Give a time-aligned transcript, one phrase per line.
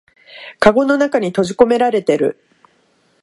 [0.57, 2.43] かごの中に閉じこめられてる